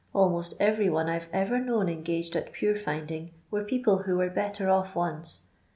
[0.15, 4.31] Almost every one I 've ever known engaged at Pure tinding were people who were
[4.31, 5.43] better off once.